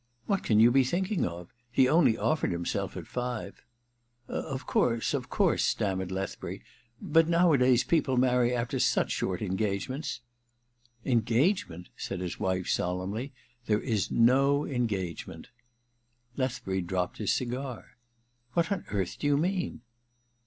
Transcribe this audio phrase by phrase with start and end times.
[0.25, 1.53] *What can you be thinking of?
[1.71, 3.61] He only offered himself at five!'
[4.15, 6.63] * Of course— of course —'stammered Leth bury—
[6.99, 10.21] *but nowadays people marry after such short engagements
[11.05, 11.89] r '* Engagement!
[11.93, 13.31] * said his wife solemnly.
[13.49, 15.49] * There is no engagement/
[16.35, 17.95] Lethbury dropped his cigar.
[18.53, 19.81] *What on earth do you mean